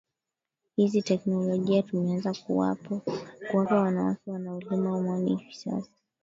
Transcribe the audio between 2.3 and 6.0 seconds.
kuwapa wanawake wanaolima mwani hivi sasa